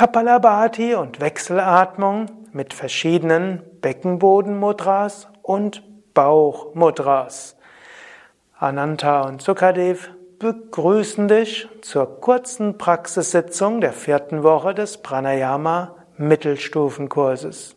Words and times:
Kapalabhati 0.00 0.94
und 0.94 1.20
Wechselatmung 1.20 2.24
mit 2.52 2.72
verschiedenen 2.72 3.60
Beckenbodenmudras 3.82 5.28
und 5.42 5.82
Bauchmudras. 6.14 7.58
Ananta 8.58 9.20
und 9.28 9.42
Sukadev 9.42 10.08
begrüßen 10.38 11.28
dich 11.28 11.68
zur 11.82 12.18
kurzen 12.22 12.78
Praxissitzung 12.78 13.82
der 13.82 13.92
vierten 13.92 14.42
Woche 14.42 14.72
des 14.72 15.02
Pranayama 15.02 15.96
Mittelstufenkurses. 16.16 17.76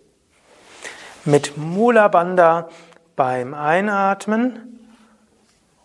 Mit 1.25 1.57
Mula 1.57 2.07
Bandha 2.07 2.69
beim 3.17 3.53
Einatmen 3.53 4.79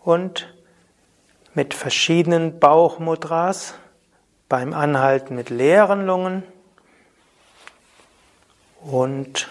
und 0.04 0.54
mit 1.54 1.74
verschiedenen 1.74 2.60
Bauchmudras 2.60 3.74
beim 4.48 4.72
Anhalten 4.72 5.34
mit 5.34 5.50
leeren 5.50 6.06
Lungen 6.06 6.42
und 8.80 9.48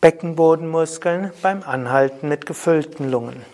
Beckenbodenmuskeln 0.00 1.32
beim 1.42 1.62
Anhalten 1.62 2.28
mit 2.28 2.44
gefüllten 2.44 3.10
Lungen. 3.10 3.44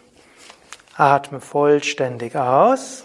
Atme 0.97 1.41
vollständig 1.41 2.37
aus. 2.37 3.05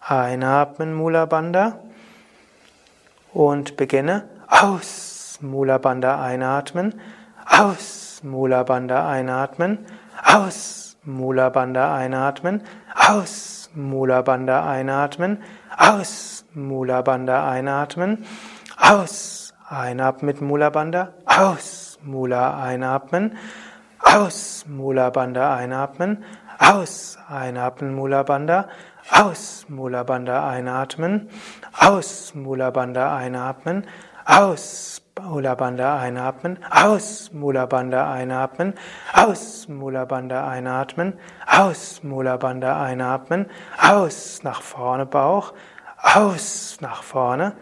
Einatmen 0.00 0.94
Mula 0.94 1.24
Bandha. 1.24 1.80
Und 3.32 3.76
beginne 3.76 4.28
aus. 4.46 5.38
Mula 5.40 5.78
Bandha 5.78 6.22
einatmen, 6.22 7.00
aus. 7.44 8.20
Mula 8.22 8.62
Bandha 8.62 9.08
einatmen, 9.08 9.84
aus. 10.24 10.96
Mula 11.02 11.50
Bandha 11.50 11.94
einatmen, 11.94 12.60
aus. 12.94 13.56
Mula 13.76 14.22
Bandha 14.22 14.66
einatmen, 14.66 14.66
aus 14.66 14.66
Mula 14.66 14.68
Bandha 14.68 14.68
einatmen, 14.68 15.42
aus 15.76 16.44
Einatmen. 19.68 20.26
Mit 20.26 20.40
Mula 20.40 20.70
Bandha, 20.70 21.12
aus 21.26 21.98
Mula 22.02 22.62
einatmen, 22.62 23.36
aus 24.00 24.64
Mula 24.68 25.10
Bandha 25.10 25.56
einatmen, 25.56 26.24
aus 26.58 27.18
einatmen 27.28 27.94
Mula 27.94 28.22
Bandha, 28.22 28.68
aus 29.10 29.66
Mula 29.68 30.04
Bandha 30.04 30.48
einatmen, 30.48 31.28
aus 31.78 32.34
Mula 32.34 32.70
Bandha 32.70 33.16
einatmen, 33.16 33.86
aus 34.24 35.02
Mula 35.22 35.54
Bandha 35.54 35.98
einatmen, 35.98 36.58
aus 36.70 37.32
Mula 37.32 37.64
Bandha 37.64 38.12
einatmen, 38.12 38.74
aus 39.14 39.66
Mula 39.66 40.04
Bandha 40.04 40.46
einatmen, 40.46 41.14
aus 41.46 42.02
Mula 42.02 42.36
Bandha 42.36 42.82
einatmen, 42.82 43.46
aus 43.80 44.42
nach 44.42 44.60
vorne 44.60 45.06
Bauch, 45.06 45.54
aus 45.96 46.76
nach 46.82 47.02
vorne, 47.02 47.54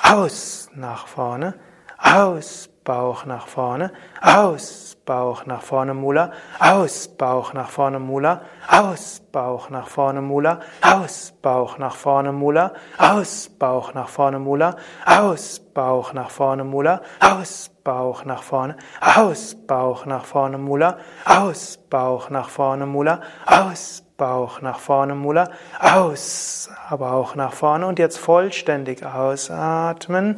aus 0.00 0.70
nach 0.76 1.08
vorne, 1.08 1.54
aus 1.98 2.70
Bauch 2.86 3.26
nach 3.26 3.48
vorne, 3.48 3.90
aus, 4.22 4.96
Bauch 5.04 5.44
nach 5.44 5.60
vorne, 5.62 5.92
Mula, 5.92 6.30
aus, 6.60 7.08
Bauch 7.08 7.52
nach 7.52 7.68
vorne, 7.68 7.98
Mula, 7.98 8.42
aus, 8.70 9.20
Bauch 9.32 9.70
nach 9.70 9.88
vorne, 9.88 10.22
Mula, 10.22 10.60
aus, 10.82 11.32
Bauch 11.42 11.78
nach 11.78 11.96
vorne, 11.96 12.30
Mula, 12.30 12.74
aus, 12.96 13.50
Bauch 13.58 13.92
nach 13.92 14.08
vorne, 14.08 14.38
Mula, 14.38 14.76
aus, 15.04 15.58
Bauch 15.74 16.12
nach 16.12 16.30
vorne, 16.30 16.62
Mula, 16.62 17.00
aus, 17.18 17.70
Bauch 17.82 18.24
nach 18.24 18.44
vorne, 18.44 18.76
aus, 19.00 19.56
Bauch 19.66 20.06
nach 20.06 20.24
vorne, 20.24 20.56
Mula, 20.56 20.98
aus, 21.24 21.78
Bauch 21.90 22.30
nach 22.30 22.48
vorne, 22.48 22.86
Mula, 22.86 23.20
aus, 23.46 24.04
Bauch 24.16 24.60
nach 24.60 24.78
vorne, 24.78 25.16
Mula, 25.16 25.48
aus, 25.80 26.70
Bauch 26.88 27.34
nach 27.34 27.52
vorne 27.52 27.84
und 27.88 27.98
jetzt 27.98 28.18
vollständig 28.18 29.04
ausatmen. 29.04 30.36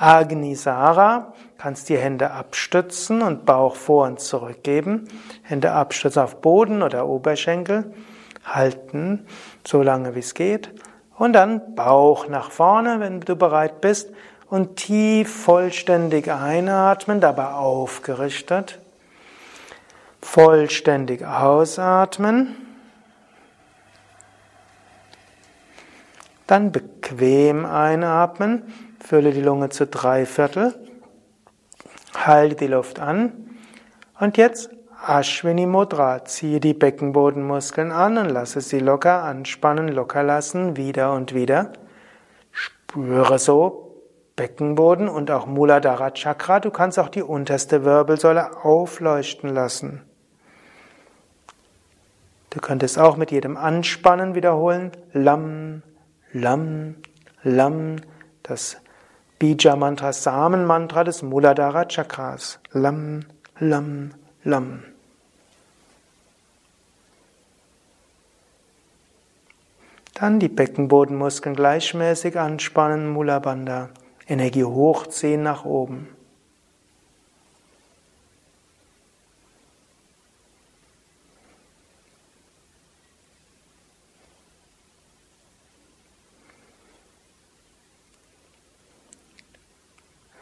Agnisara, 0.00 1.34
kannst 1.60 1.90
die 1.90 1.98
Hände 1.98 2.30
abstützen 2.30 3.20
und 3.20 3.44
Bauch 3.44 3.76
vor 3.76 4.06
und 4.06 4.18
zurück 4.18 4.62
geben. 4.62 5.06
Hände 5.42 5.72
abstützen 5.72 6.22
auf 6.22 6.40
Boden 6.40 6.82
oder 6.82 7.06
Oberschenkel. 7.06 7.92
Halten, 8.46 9.26
so 9.66 9.82
lange 9.82 10.14
wie 10.14 10.20
es 10.20 10.32
geht. 10.32 10.70
Und 11.18 11.34
dann 11.34 11.74
Bauch 11.74 12.28
nach 12.28 12.50
vorne, 12.50 12.98
wenn 13.00 13.20
du 13.20 13.36
bereit 13.36 13.82
bist. 13.82 14.08
Und 14.48 14.76
tief 14.76 15.30
vollständig 15.30 16.32
einatmen, 16.32 17.20
dabei 17.20 17.48
aufgerichtet. 17.48 18.78
Vollständig 20.22 21.26
ausatmen. 21.26 22.56
Dann 26.46 26.72
bequem 26.72 27.66
einatmen. 27.66 28.62
Fülle 28.98 29.32
die 29.32 29.42
Lunge 29.42 29.68
zu 29.68 29.86
drei 29.86 30.24
Viertel. 30.24 30.74
Halte 32.14 32.56
die 32.56 32.66
Luft 32.66 33.00
an. 33.00 33.50
Und 34.18 34.36
jetzt 34.36 34.70
Ashwini 35.06 35.66
Mudra. 35.66 36.24
Ziehe 36.24 36.60
die 36.60 36.74
Beckenbodenmuskeln 36.74 37.90
an 37.92 38.18
und 38.18 38.28
lasse 38.28 38.60
sie 38.60 38.80
locker 38.80 39.22
anspannen, 39.22 39.88
locker 39.88 40.22
lassen, 40.22 40.76
wieder 40.76 41.12
und 41.12 41.34
wieder. 41.34 41.72
Spüre 42.52 43.38
so 43.38 44.02
Beckenboden 44.36 45.08
und 45.08 45.30
auch 45.30 45.46
Muladhara 45.46 46.10
Chakra. 46.10 46.60
Du 46.60 46.70
kannst 46.70 46.98
auch 46.98 47.08
die 47.08 47.22
unterste 47.22 47.84
Wirbelsäule 47.84 48.64
aufleuchten 48.64 49.50
lassen. 49.50 50.02
Du 52.50 52.58
könntest 52.60 52.98
auch 52.98 53.16
mit 53.16 53.30
jedem 53.30 53.56
Anspannen 53.56 54.34
wiederholen. 54.34 54.90
Lam, 55.12 55.82
Lam, 56.32 56.96
Lam. 57.42 57.96
Das 58.42 58.79
Bija-Mantra, 59.40 60.12
Samen-Mantra 60.12 61.02
des 61.02 61.22
Muladhara 61.22 61.86
Chakras. 61.86 62.58
Lam, 62.72 63.24
Lam, 63.58 64.10
Lam. 64.44 64.82
Dann 70.12 70.40
die 70.40 70.48
Beckenbodenmuskeln 70.48 71.56
gleichmäßig 71.56 72.38
anspannen, 72.38 73.08
Mula 73.08 73.38
Bandha. 73.38 73.88
Energie 74.28 74.64
hochziehen 74.64 75.42
nach 75.42 75.64
oben. 75.64 76.08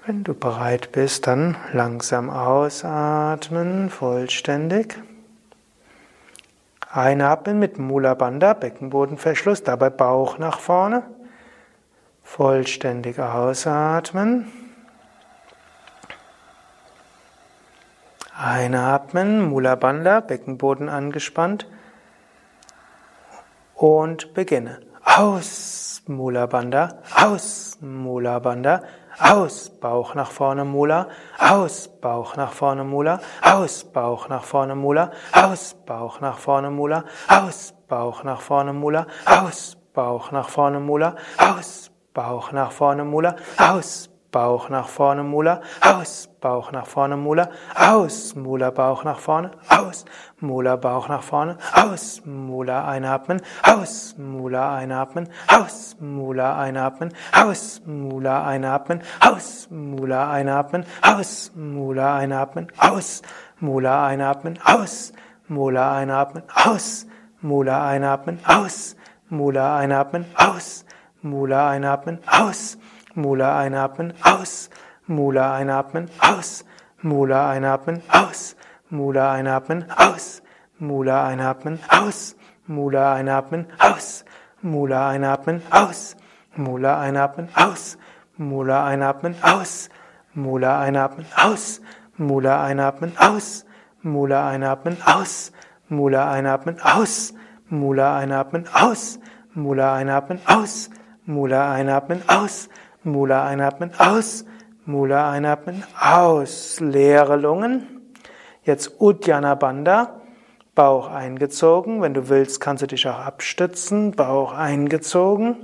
Wenn 0.09 0.25
du 0.25 0.33
bereit 0.33 0.91
bist, 0.93 1.27
dann 1.27 1.55
langsam 1.75 2.31
ausatmen, 2.31 3.91
vollständig. 3.91 4.99
Einatmen 6.91 7.59
mit 7.59 7.79
Mula 7.79 8.15
Bandha, 8.15 8.55
Beckenbodenverschluss, 8.55 9.65
dabei 9.65 9.91
Bauch 9.91 10.39
nach 10.39 10.61
vorne. 10.61 11.03
Vollständig 12.23 13.21
ausatmen. 13.21 14.51
Einatmen, 18.35 19.47
Mula 19.51 19.75
Bandha, 19.75 20.21
Beckenboden 20.21 20.89
angespannt. 20.89 21.67
Und 23.75 24.33
beginne. 24.33 24.81
Aus, 25.05 26.01
Mula 26.07 26.47
Bandha, 26.47 26.97
aus, 27.15 27.77
Mula 27.83 28.39
Bandha, 28.39 28.85
aus, 29.21 29.71
Bauch 29.71 30.15
nach 30.15 30.31
vorne, 30.31 30.65
Mula. 30.65 31.09
Aus, 31.39 31.89
Bauch 32.01 32.37
nach 32.37 32.53
vorne, 32.53 32.85
Mula. 32.85 33.21
Aus, 33.43 33.85
Bauch 33.85 34.29
nach 34.29 34.45
vorne, 34.45 34.75
Mula. 34.75 35.11
Aus, 35.33 35.75
Bauch 35.87 36.21
nach 36.21 36.39
vorne, 36.39 36.71
Mula. 36.71 37.05
Aus, 37.29 37.75
Bauch 37.89 38.25
nach 38.25 38.41
vorne, 38.41 38.73
Mula. 38.73 39.07
Aus, 39.27 39.77
Bauch 39.95 40.33
nach 40.33 40.49
vorne, 40.49 40.81
Mula. 40.81 41.17
Aus, 41.39 41.91
Bauch 42.15 42.53
nach 42.53 42.73
vorne, 42.73 43.05
Mula. 43.05 43.37
Aus, 43.59 44.11
Bauch 44.31 44.69
nach 44.69 44.89
vorne, 44.89 45.23
Mula, 45.23 45.63
aus, 45.81 46.29
Bauch 46.41 46.71
nach 46.71 46.87
vorne, 46.87 47.17
Mula, 47.17 47.49
aus, 47.75 48.35
Mula, 48.35 48.71
Bauch 48.71 49.03
nach 49.03 49.19
vorne, 49.21 49.53
aus, 49.69 50.05
Mula, 50.41 50.77
Bauch 50.77 51.09
nach 51.09 51.23
vorne, 51.23 51.57
aus, 51.73 52.21
Mula, 52.27 52.87
einatmen, 52.87 53.41
aus, 53.63 54.17
Mula, 54.19 54.77
einatmen, 54.77 55.31
aus, 55.49 55.97
Mula, 55.99 56.59
einatmen, 56.59 57.15
aus, 57.33 57.81
Mula, 57.87 58.47
einatmen, 58.47 59.03
aus, 59.21 59.71
Mula, 59.71 60.31
einatmen, 60.31 60.85
aus, 61.01 61.53
Mula, 61.57 62.17
einatmen, 62.17 62.69
aus, 62.77 63.23
Mula, 63.61 64.07
einatmen, 64.07 64.59
aus, 64.63 65.07
Mula, 65.49 65.97
einatmen, 65.97 66.43
aus, 66.55 67.07
Mula, 67.41 67.87
einatmen, 67.87 68.39
aus, 68.45 68.97
Mula, 69.31 69.79
einatmen, 69.79 70.27
aus, 70.37 70.85
Mula, 71.23 71.71
einatmen, 71.71 72.19
aus, 72.27 72.79
Mula 73.19 73.59
einatmen, 73.59 74.15
aus. 74.23 74.71
Mula 75.09 75.57
einatmen, 75.57 76.09
aus. 76.21 76.65
Mula 77.03 77.51
einatmen, 77.51 78.01
aus. 78.13 78.55
Mula 78.91 79.33
einatmen, 79.33 79.85
aus. 79.97 80.41
Mula 80.79 81.27
einatmen, 81.27 81.81
aus. 81.89 82.37
Mula 82.69 83.15
einatmen, 83.15 83.67
aus. 83.81 84.25
Mula 84.63 85.09
einatmen, 85.11 85.61
aus. 85.73 86.17
Mula 86.55 87.01
einatmen, 87.01 87.49
aus. 87.57 87.99
Mula 88.37 88.85
einatmen, 88.87 89.35
aus. 89.43 89.91
Mula 90.37 90.81
einatmen, 90.81 91.27
aus. 91.35 91.91
Mula 92.19 92.63
einatmen, 92.63 93.17
aus. 93.19 93.75
Mula 94.15 94.39
einatmen, 94.39 94.97
aus. 95.03 95.53
Mula 95.89 96.31
einatmen, 96.31 96.79
aus. 96.85 97.35
Mula 97.69 98.17
einatmen, 98.17 98.69
aus. 98.73 99.19
Mula 99.55 99.97
einatmen, 99.97 100.41
aus. 100.47 100.91
Mula 101.27 101.73
einatmen, 101.73 102.23
aus. 102.29 102.69
Mula 103.05 103.47
einatmen, 103.47 103.93
aus. 103.99 104.45
Mula 104.85 105.31
einatmen, 105.31 105.85
aus. 106.01 106.81
Leere 106.81 107.37
Lungen. 107.37 107.87
Jetzt 108.65 109.01
Uddiyana 109.01 109.55
Bandha. 109.55 110.21
Bauch 110.75 111.11
eingezogen. 111.11 112.03
Wenn 112.03 112.15
du 112.15 112.29
willst, 112.29 112.61
kannst 112.61 112.83
du 112.83 112.87
dich 112.87 113.09
auch 113.09 113.19
abstützen. 113.19 114.13
Bauch 114.13 114.53
eingezogen. 114.53 115.57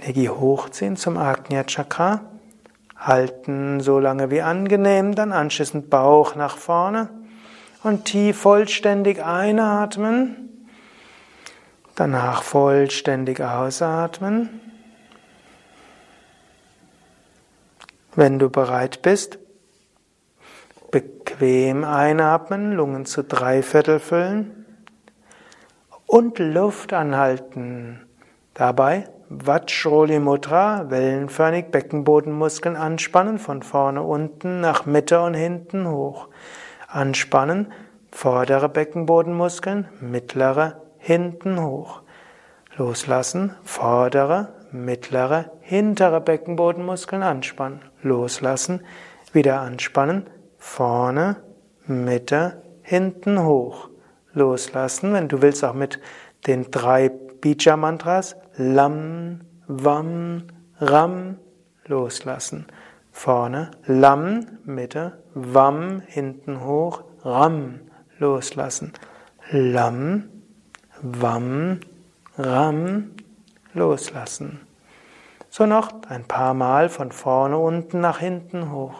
Energie 0.00 0.28
hochziehen 0.28 0.96
zum 0.96 1.16
Agnya 1.16 1.64
Chakra. 1.64 2.20
Halten 2.96 3.80
so 3.80 3.98
lange 3.98 4.30
wie 4.30 4.42
angenehm, 4.42 5.14
dann 5.14 5.32
anschließend 5.32 5.88
Bauch 5.88 6.34
nach 6.34 6.56
vorne 6.56 7.08
und 7.82 8.04
tief 8.04 8.38
vollständig 8.38 9.24
einatmen. 9.24 10.47
Danach 11.98 12.44
vollständig 12.44 13.40
ausatmen. 13.40 14.60
Wenn 18.14 18.38
du 18.38 18.50
bereit 18.50 19.02
bist, 19.02 19.40
bequem 20.92 21.82
einatmen, 21.82 22.70
Lungen 22.70 23.04
zu 23.04 23.24
drei 23.24 23.64
Viertel 23.64 23.98
füllen 23.98 24.64
und 26.06 26.38
Luft 26.38 26.92
anhalten. 26.92 28.06
Dabei 28.54 29.08
Vajroli 29.28 30.20
Mudra, 30.20 30.88
wellenförmig 30.90 31.72
Beckenbodenmuskeln 31.72 32.76
anspannen, 32.76 33.40
von 33.40 33.64
vorne 33.64 34.04
unten 34.04 34.60
nach 34.60 34.86
Mitte 34.86 35.20
und 35.20 35.34
hinten 35.34 35.88
hoch. 35.88 36.28
Anspannen, 36.86 37.72
vordere 38.12 38.68
Beckenbodenmuskeln, 38.68 39.88
mittlere, 40.00 40.80
hinten 41.08 41.58
hoch. 41.58 42.02
Loslassen, 42.76 43.54
vordere, 43.64 44.52
mittlere, 44.72 45.50
hintere 45.60 46.20
Beckenbodenmuskeln 46.20 47.22
anspannen. 47.22 47.80
Loslassen, 48.02 48.82
wieder 49.32 49.62
anspannen, 49.62 50.26
vorne, 50.58 51.36
Mitte, 51.86 52.62
hinten 52.82 53.42
hoch. 53.42 53.88
Loslassen, 54.34 55.14
wenn 55.14 55.28
du 55.28 55.40
willst 55.40 55.64
auch 55.64 55.72
mit 55.72 55.98
den 56.46 56.70
drei 56.70 57.08
Bija-Mantras 57.08 58.36
Lam, 58.56 59.40
Vam, 59.66 60.44
Ram 60.78 61.38
loslassen. 61.86 62.66
Vorne 63.12 63.70
Lam, 63.86 64.46
Mitte, 64.66 65.22
Vam, 65.32 66.02
hinten 66.06 66.60
hoch, 66.66 67.02
Ram 67.24 67.80
loslassen. 68.18 68.92
Lam, 69.50 70.37
Vam, 71.02 71.78
Ram 72.36 73.12
loslassen. 73.72 74.60
So 75.48 75.64
noch 75.64 75.92
ein 76.08 76.24
paar 76.24 76.54
Mal 76.54 76.88
von 76.88 77.12
vorne 77.12 77.56
unten 77.56 78.00
nach 78.00 78.18
hinten 78.18 78.72
hoch. 78.72 78.94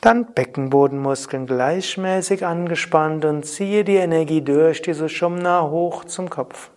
Dann 0.00 0.32
Beckenbodenmuskeln 0.32 1.46
gleichmäßig 1.46 2.44
angespannt 2.44 3.24
und 3.24 3.46
ziehe 3.46 3.84
die 3.84 3.94
Energie 3.94 4.42
durch 4.42 4.82
diese 4.82 5.08
Shumna 5.08 5.62
hoch 5.70 6.04
zum 6.04 6.28
Kopf. 6.28 6.71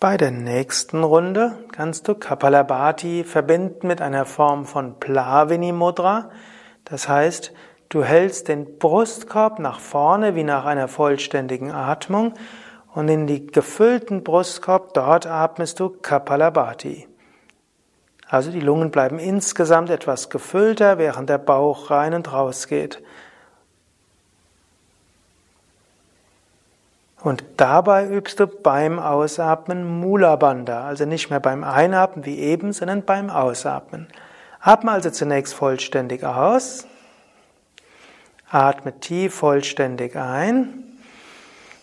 Bei 0.00 0.16
der 0.16 0.30
nächsten 0.30 1.02
Runde 1.02 1.58
kannst 1.72 2.06
du 2.06 2.14
Kapalabhati 2.14 3.24
verbinden 3.24 3.88
mit 3.88 4.00
einer 4.00 4.26
Form 4.26 4.64
von 4.64 5.00
Plavini 5.00 5.72
Mudra. 5.72 6.30
Das 6.84 7.08
heißt, 7.08 7.52
du 7.88 8.04
hältst 8.04 8.46
den 8.46 8.78
Brustkorb 8.78 9.58
nach 9.58 9.80
vorne 9.80 10.36
wie 10.36 10.44
nach 10.44 10.66
einer 10.66 10.86
vollständigen 10.86 11.72
Atmung 11.72 12.34
und 12.94 13.08
in 13.08 13.26
die 13.26 13.48
gefüllten 13.48 14.22
Brustkorb 14.22 14.94
dort 14.94 15.26
atmest 15.26 15.80
du 15.80 15.88
Kapalabhati. 15.88 17.08
Also 18.28 18.52
die 18.52 18.60
Lungen 18.60 18.92
bleiben 18.92 19.18
insgesamt 19.18 19.90
etwas 19.90 20.30
gefüllter, 20.30 20.98
während 20.98 21.28
der 21.28 21.38
Bauch 21.38 21.90
rein 21.90 22.14
und 22.14 22.32
raus 22.32 22.68
geht. 22.68 23.02
Und 27.20 27.44
dabei 27.56 28.06
übst 28.06 28.38
du 28.38 28.46
beim 28.46 28.98
Ausatmen 28.98 30.00
Mula 30.00 30.36
Bandha, 30.36 30.86
also 30.86 31.04
nicht 31.04 31.30
mehr 31.30 31.40
beim 31.40 31.64
Einatmen 31.64 32.24
wie 32.24 32.38
eben, 32.38 32.72
sondern 32.72 33.04
beim 33.04 33.28
Ausatmen. 33.28 34.06
Atme 34.60 34.92
also 34.92 35.10
zunächst 35.10 35.54
vollständig 35.54 36.24
aus. 36.24 36.86
Atme 38.50 38.98
tief 39.00 39.34
vollständig 39.34 40.16
ein. 40.16 40.84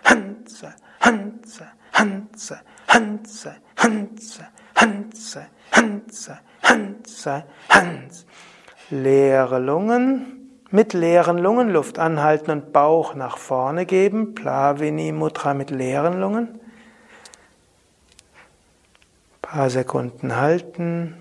Hansa, 0.10 0.74
Hansa, 1.02 1.66
Hansa, 1.94 2.62
Hansa, 2.88 3.56
Hansa, 3.78 4.42
Hansa, 4.76 5.48
Hansa, 5.72 6.40
Hansa, 6.64 7.44
Hans. 7.70 8.26
Leere 8.90 9.60
Lungen, 9.60 10.40
mit 10.72 10.94
leeren 10.94 11.38
Lungen 11.38 11.70
Luft 11.70 12.00
anhalten 12.00 12.52
und 12.52 12.74
Bauch 12.74 13.14
nach 13.14 13.38
vorne 13.38 13.86
geben. 13.86 14.34
Plavini 14.34 15.12
Mudra 15.12 15.54
mit 15.54 15.70
leeren 15.70 16.20
Lungen. 16.20 16.60
Paar 19.42 19.70
Sekunden 19.70 20.36
halten. 20.36 21.16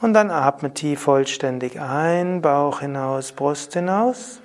Und 0.00 0.14
dann 0.14 0.30
atme 0.30 0.74
tief 0.74 1.02
vollständig 1.02 1.80
ein, 1.80 2.42
Bauch 2.42 2.80
hinaus, 2.80 3.32
Brust 3.32 3.74
hinaus. 3.74 4.40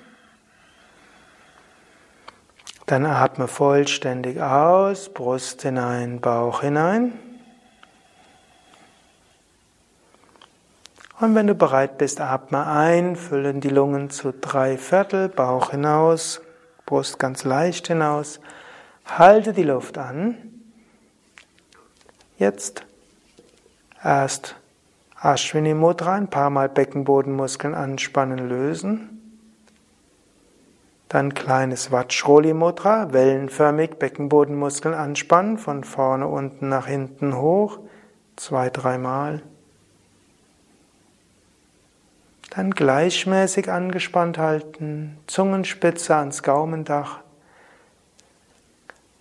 Dann 2.88 3.04
atme 3.04 3.48
vollständig 3.48 4.40
aus, 4.40 5.10
Brust 5.10 5.60
hinein, 5.60 6.22
Bauch 6.22 6.62
hinein. 6.62 7.12
Und 11.20 11.34
wenn 11.34 11.46
du 11.46 11.54
bereit 11.54 11.98
bist, 11.98 12.18
atme 12.22 12.66
ein, 12.66 13.14
füllen 13.14 13.60
die 13.60 13.68
Lungen 13.68 14.08
zu 14.08 14.32
drei 14.32 14.78
Viertel, 14.78 15.28
Bauch 15.28 15.70
hinaus, 15.70 16.40
Brust 16.86 17.18
ganz 17.18 17.44
leicht 17.44 17.88
hinaus. 17.88 18.40
Halte 19.04 19.52
die 19.52 19.64
Luft 19.64 19.98
an 19.98 20.38
Jetzt 22.38 22.86
erst 24.02 24.56
Ashwini 25.20 25.74
Mudra, 25.74 26.14
ein 26.14 26.30
paar 26.30 26.48
Mal 26.48 26.70
Beckenbodenmuskeln 26.70 27.74
anspannen, 27.74 28.48
lösen. 28.48 29.17
Dann 31.08 31.32
kleines 31.32 31.90
Vajroli 31.90 32.52
Mudra, 32.52 33.12
wellenförmig 33.12 33.98
Beckenbodenmuskeln 33.98 34.94
anspannen, 34.94 35.56
von 35.56 35.84
vorne 35.84 36.26
unten 36.26 36.68
nach 36.68 36.86
hinten 36.86 37.36
hoch, 37.36 37.78
zwei, 38.36 38.68
dreimal. 38.68 39.42
Dann 42.50 42.72
gleichmäßig 42.72 43.70
angespannt 43.70 44.36
halten, 44.36 45.18
Zungenspitze 45.26 46.14
ans 46.14 46.42
Gaumendach. 46.42 47.20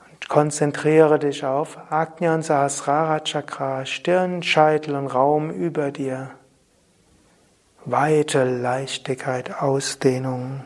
Und 0.09 0.27
konzentriere 0.27 1.19
dich 1.19 1.45
auf 1.45 1.77
Agnya 1.89 2.41
Sahasrara 2.41 3.21
Chakra, 3.21 3.85
Stirn, 3.85 4.43
Scheitel 4.43 4.95
und 4.95 5.07
Raum 5.07 5.51
über 5.51 5.91
dir. 5.91 6.31
Weite 7.85 8.43
Leichtigkeit, 8.43 9.61
Ausdehnung. 9.61 10.65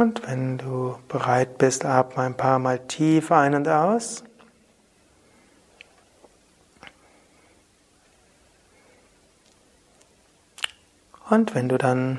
Und 0.00 0.26
wenn 0.26 0.56
du 0.56 0.96
bereit 1.08 1.58
bist, 1.58 1.84
atme 1.84 2.22
ein 2.22 2.34
paar 2.34 2.58
Mal 2.58 2.78
tief 2.78 3.30
ein 3.30 3.54
und 3.54 3.68
aus. 3.68 4.24
Und 11.28 11.54
wenn 11.54 11.68
du 11.68 11.76
dann 11.76 12.18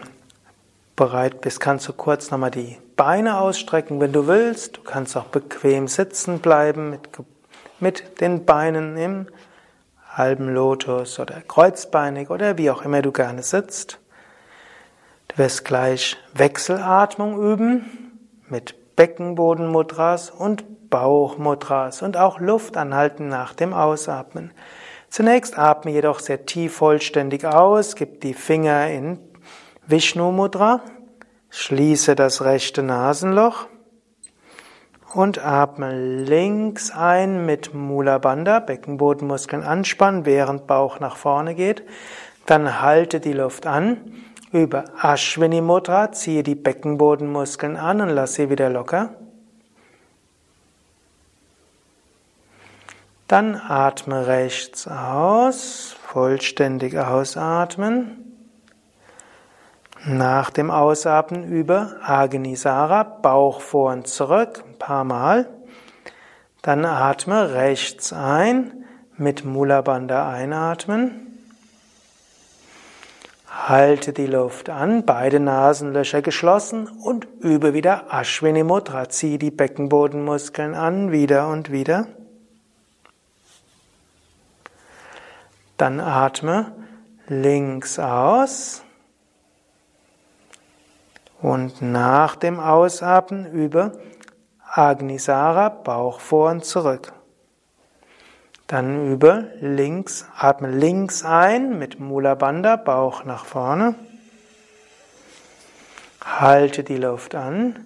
bereit 0.95 1.41
bist, 1.41 1.59
kannst 1.59 1.87
du 1.87 1.93
kurz 1.93 2.29
nochmal 2.29 2.51
die 2.51 2.77
Beine 2.95 3.39
ausstrecken, 3.39 3.99
wenn 3.99 4.13
du 4.13 4.27
willst. 4.27 4.77
Du 4.77 4.81
kannst 4.83 5.17
auch 5.17 5.25
bequem 5.25 5.87
sitzen 5.87 6.37
bleiben 6.37 6.91
mit, 6.91 7.09
mit 7.79 8.21
den 8.21 8.45
Beinen 8.45 8.95
im 8.95 9.27
halben 10.07 10.53
Lotus 10.53 11.19
oder 11.19 11.41
kreuzbeinig 11.41 12.29
oder 12.29 12.59
wie 12.59 12.69
auch 12.69 12.83
immer 12.83 13.01
du 13.01 13.11
gerne 13.11 13.41
sitzt. 13.41 14.00
Du 15.31 15.37
wirst 15.37 15.63
gleich 15.63 16.17
Wechselatmung 16.33 17.41
üben 17.41 18.17
mit 18.49 18.97
Beckenbodenmudras 18.97 20.29
und 20.29 20.89
Bauchmudras 20.89 22.01
und 22.01 22.17
auch 22.17 22.41
Luft 22.41 22.75
anhalten 22.75 23.29
nach 23.29 23.53
dem 23.53 23.73
Ausatmen. 23.73 24.51
Zunächst 25.09 25.57
atme 25.57 25.91
jedoch 25.91 26.19
sehr 26.19 26.45
tief 26.45 26.75
vollständig 26.75 27.45
aus, 27.45 27.95
gib 27.95 28.19
die 28.19 28.33
Finger 28.33 28.89
in 28.89 29.19
Vishnu 29.87 30.33
Mudra, 30.33 30.81
schließe 31.49 32.15
das 32.15 32.43
rechte 32.43 32.83
Nasenloch 32.83 33.67
und 35.13 35.45
atme 35.45 35.93
links 36.23 36.91
ein 36.91 37.45
mit 37.45 37.73
Mula 37.73 38.17
Bandha, 38.17 38.59
Beckenbodenmuskeln 38.59 39.63
anspannen, 39.63 40.25
während 40.25 40.67
Bauch 40.67 40.99
nach 40.99 41.15
vorne 41.15 41.55
geht. 41.55 41.83
Dann 42.45 42.81
halte 42.81 43.21
die 43.21 43.33
Luft 43.33 43.65
an 43.65 44.13
über 44.51 44.85
Ashwini 45.01 45.61
Mudra 45.61 46.11
ziehe 46.11 46.43
die 46.43 46.55
Beckenbodenmuskeln 46.55 47.77
an 47.77 48.01
und 48.01 48.09
lass 48.09 48.35
sie 48.35 48.49
wieder 48.49 48.69
locker. 48.69 49.15
Dann 53.27 53.55
atme 53.55 54.27
rechts 54.27 54.89
aus, 54.89 55.95
vollständig 56.03 56.97
ausatmen. 56.97 58.17
Nach 60.03 60.49
dem 60.49 60.69
Ausatmen 60.69 61.45
über 61.45 61.95
Agnisara, 62.01 63.03
Bauch 63.03 63.61
vor 63.61 63.93
und 63.93 64.07
zurück, 64.07 64.63
ein 64.67 64.77
paar 64.77 65.05
Mal. 65.05 65.47
Dann 66.61 66.83
atme 66.83 67.53
rechts 67.53 68.11
ein, 68.11 68.83
mit 69.15 69.45
Mula 69.45 69.81
Bandha 69.81 70.29
einatmen. 70.29 71.20
Halte 73.53 74.13
die 74.13 74.27
Luft 74.27 74.69
an, 74.69 75.05
beide 75.05 75.41
Nasenlöcher 75.41 76.21
geschlossen 76.21 76.87
und 76.87 77.27
übe 77.41 77.73
wieder 77.73 78.05
Ashwini 78.09 78.63
Mudra. 78.63 79.09
Zieh 79.09 79.37
die 79.37 79.51
Beckenbodenmuskeln 79.51 80.73
an, 80.73 81.11
wieder 81.11 81.49
und 81.49 81.69
wieder. 81.69 82.07
Dann 85.75 85.99
atme 85.99 86.71
links 87.27 87.99
aus 87.99 88.83
und 91.41 91.81
nach 91.81 92.37
dem 92.37 92.61
Ausatmen 92.61 93.51
übe 93.51 93.99
Agnisara, 94.65 95.67
Bauch 95.67 96.21
vor 96.21 96.51
und 96.51 96.63
zurück. 96.63 97.11
Dann 98.71 99.11
über 99.11 99.47
links, 99.59 100.25
atme 100.33 100.69
links 100.69 101.25
ein 101.25 101.77
mit 101.77 101.99
Mula 101.99 102.35
Bandha, 102.35 102.77
Bauch 102.77 103.25
nach 103.25 103.43
vorne. 103.43 103.95
Halte 106.23 106.85
die 106.85 106.95
Luft 106.95 107.35
an, 107.35 107.83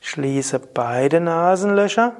schließe 0.00 0.58
beide 0.58 1.20
Nasenlöcher 1.20 2.12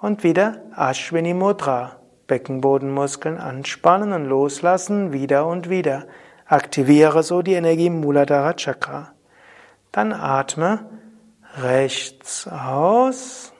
und 0.00 0.22
wieder 0.22 0.62
Ashwini 0.76 1.34
Mudra. 1.34 1.96
Beckenbodenmuskeln 2.28 3.38
anspannen 3.38 4.12
und 4.12 4.26
loslassen, 4.26 5.12
wieder 5.12 5.48
und 5.48 5.68
wieder. 5.68 6.06
Aktiviere 6.46 7.24
so 7.24 7.42
die 7.42 7.54
Energie 7.54 7.90
Muladhara 7.90 8.52
Chakra. 8.54 9.12
Dann 9.90 10.12
atme 10.12 10.86
rechts 11.60 12.46
aus. 12.46 13.53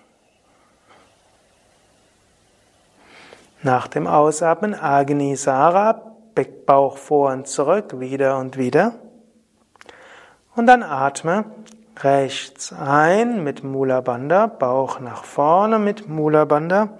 Nach 3.65 3.89
dem 3.89 4.07
Ausatmen 4.07 4.75
Agni 4.75 5.37
Sara, 5.37 6.13
Bauch 6.67 6.99
vor 6.99 7.33
und 7.33 7.47
zurück, 7.47 7.99
wieder 7.99 8.37
und 8.37 8.59
wieder. 8.59 8.93
Und 10.55 10.67
dann 10.67 10.83
atme 10.83 11.47
rechts 11.99 12.75
ein 12.75 13.43
mit 13.43 13.65
Mula 13.65 14.03
Bandha, 14.03 14.49
Bauch 14.49 15.01
nach 15.01 15.25
vorne 15.25 15.79
mit 15.79 16.07
Mula 16.11 16.45
Bandha, 16.45 16.91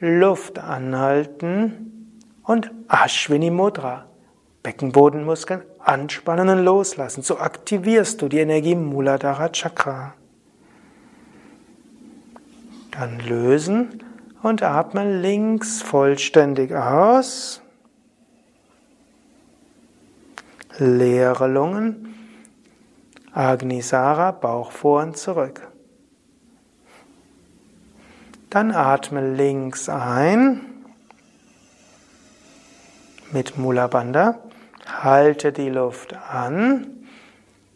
Luft 0.00 0.58
anhalten 0.58 2.18
und 2.44 2.70
Ashwini 2.88 3.50
Mudra. 3.50 4.06
Beckenbodenmuskeln 4.62 5.64
anspannen 5.80 6.48
und 6.48 6.64
loslassen. 6.64 7.22
So 7.22 7.36
aktivierst 7.36 8.22
du 8.22 8.28
die 8.28 8.38
Energie 8.38 8.74
Muladhara 8.74 9.50
Chakra. 9.50 10.14
Dann 12.90 13.20
lösen 13.20 14.03
und 14.44 14.62
atme 14.62 15.20
links 15.20 15.80
vollständig 15.80 16.74
aus. 16.74 17.62
Leere 20.76 21.48
Lungen. 21.48 22.14
Agnisara, 23.32 24.32
Bauch 24.32 24.70
vor 24.70 25.02
und 25.02 25.16
zurück. 25.16 25.66
Dann 28.50 28.70
atme 28.70 29.34
links 29.34 29.88
ein 29.88 30.60
mit 33.32 33.56
Mula 33.56 33.86
Bandha. 33.86 34.40
Halte 34.86 35.52
die 35.52 35.70
Luft 35.70 36.12
an 36.12 37.03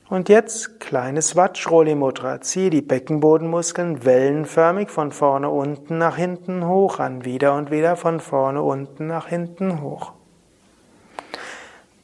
und 0.09 0.29
jetzt 0.29 0.81
kleines 0.81 1.37
Vajroli 1.37 1.95
Mudra. 1.95 2.41
Ziehe 2.41 2.71
die 2.71 2.83
Beckenbodenmuskeln 2.83 4.05
wellenförmig 4.05 4.91
von 4.91 5.13
vorne 5.13 5.51
unten 5.51 5.99
nach 5.99 6.17
hinten 6.17 6.67
hoch 6.67 6.99
an. 6.99 7.25
Wieder 7.25 7.55
und 7.55 7.71
wieder 7.71 7.97
von 7.97 8.21
vorne 8.21 8.63
unten 8.63 9.07
nach 9.07 9.29
hinten 9.29 9.83
hoch. 9.83 10.13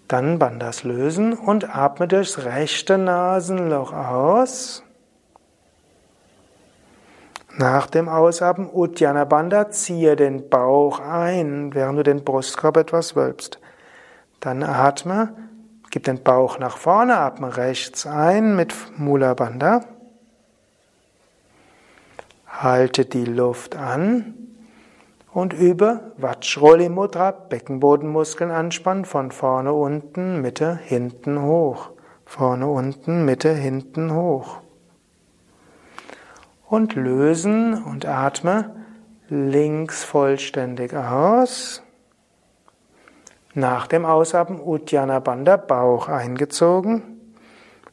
Dann 0.09 0.39
Bandas 0.39 0.85
lösen 0.85 1.33
und 1.33 1.75
atme 1.75 2.07
durchs 2.07 2.45
rechte 2.45 2.99
Nasenloch 2.99 3.93
aus. 3.93 4.83
Nach 7.57 7.87
dem 7.87 8.09
Ausatmen 8.09 8.69
Uddiyana 8.69 9.25
Bandha 9.25 9.71
ziehe 9.71 10.17
den 10.17 10.49
Bauch 10.49 10.99
ein, 10.99 11.73
während 11.73 11.99
du 12.01 12.03
den 12.03 12.25
Brustkorb 12.25 12.77
etwas 12.77 13.15
wölbst. 13.15 13.61
Dann 14.41 14.63
atme 14.65 15.33
Gib 15.95 16.03
den 16.03 16.25
Bauch 16.25 16.59
nach 16.59 16.77
vorne, 16.77 17.19
atme 17.19 17.57
rechts 17.57 18.05
ein 18.05 18.57
mit 18.57 18.75
Mula 18.99 19.35
Bandha. 19.35 19.85
Halte 22.49 23.05
die 23.05 23.25
Luft 23.25 23.77
an, 23.77 24.35
und 25.33 25.53
übe 25.53 26.13
Vajroli 26.17 26.89
Mudra, 26.89 27.31
Beckenbodenmuskeln 27.31 28.51
anspannen, 28.51 29.05
von 29.05 29.31
vorne 29.31 29.73
unten, 29.73 30.43
Mitte, 30.43 30.81
hinten 30.83 31.41
hoch. 31.41 31.91
Vorne 32.27 32.67
unten, 32.67 33.25
Mitte, 33.25 33.55
hinten 33.55 34.13
hoch. 34.13 34.63
Und 36.69 36.97
lösen 36.97 37.81
und 37.85 38.05
atme 38.05 38.75
links 39.29 40.03
vollständig 40.03 40.93
aus. 40.93 41.84
Nach 43.57 43.87
dem 43.87 44.05
Ausatmen 44.05 44.61
Uddiyana 44.61 45.21
Bandha, 45.21 45.57
Bauch 45.57 46.09
eingezogen, 46.09 47.03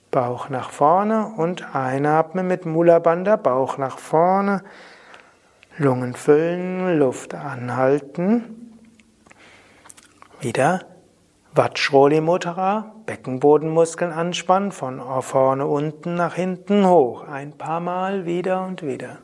Bauch 0.09 0.49
nach 0.49 0.71
vorne 0.71 1.33
und 1.37 1.75
einatmen 1.75 2.47
mit 2.47 2.65
Mula 2.65 2.97
Bandha, 2.97 3.35
Bauch 3.35 3.77
nach 3.77 3.99
vorne, 3.99 4.63
Lungen 5.77 6.15
füllen, 6.15 6.97
Luft 6.97 7.35
anhalten. 7.35 8.73
Wieder 10.39 10.81
Vajroli 11.53 12.21
Mudra, 12.21 12.95
Beckenbodenmuskeln 13.05 14.11
anspannen, 14.11 14.71
von 14.71 14.99
vorne 15.21 15.67
unten 15.67 16.15
nach 16.15 16.33
hinten 16.33 16.87
hoch. 16.87 17.27
Ein 17.27 17.55
paar 17.55 17.81
Mal 17.81 18.25
wieder 18.25 18.65
und 18.65 18.81
wieder. 18.81 19.19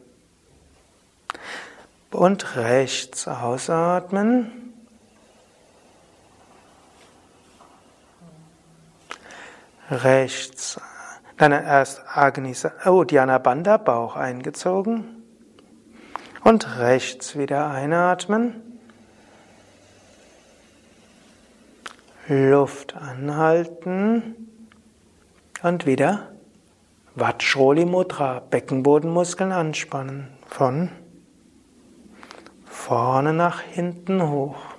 Und 2.11 2.55
rechts 2.57 3.27
ausatmen. 3.27 4.66
Rechts. 9.89 10.79
Dann 11.37 11.51
erst 11.51 12.01
Agnis, 12.13 12.67
oh, 12.85 13.03
Dhyana 13.03 13.37
Bandha, 13.37 13.77
Bauch 13.77 14.15
eingezogen. 14.15 15.23
Und 16.43 16.79
rechts 16.79 17.37
wieder 17.37 17.69
einatmen. 17.69 18.79
Luft 22.27 22.95
anhalten. 22.95 24.35
Und 25.63 25.85
wieder 25.85 26.31
Vajroli 27.15 27.85
Mudra, 27.85 28.39
Beckenbodenmuskeln 28.39 29.51
anspannen. 29.51 30.27
Von 30.45 30.89
vorne 32.65 33.33
nach 33.33 33.61
hinten 33.61 34.29
hoch. 34.29 34.76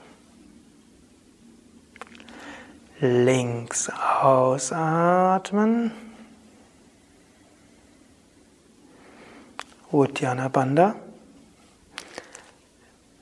Links 3.01 3.91
ausatmen. 4.21 5.93
Uddiyana 9.93 10.49
Bandha. 10.49 10.97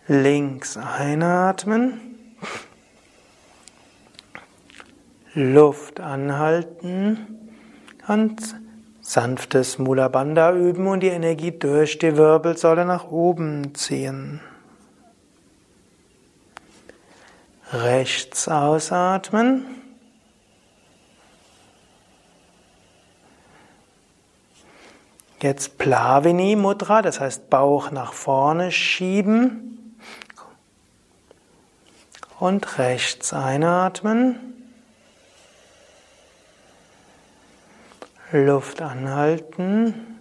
Links 0.09 0.79
einatmen. 0.79 2.01
Luft 5.35 6.01
anhalten 6.01 7.51
und 8.09 8.41
sanftes 9.03 9.79
Mula 9.79 10.09
Bandha 10.09 10.55
üben 10.55 10.87
und 10.87 11.01
die 11.01 11.09
Energie 11.09 11.51
durch 11.51 11.99
die 11.99 12.17
Wirbelsäule 12.17 12.87
nach 12.87 13.11
oben 13.11 13.75
ziehen. 13.75 14.41
Rechts 17.73 18.49
ausatmen. 18.49 19.65
Jetzt 25.43 25.77
Plavini 25.77 26.57
Mudra, 26.57 27.03
das 27.03 27.21
heißt 27.21 27.51
Bauch 27.51 27.91
nach 27.91 28.13
vorne 28.13 28.73
schieben 28.73 29.97
und 32.39 32.79
rechts 32.79 33.33
einatmen. 33.33 34.55
Luft 38.33 38.81
anhalten 38.81 40.16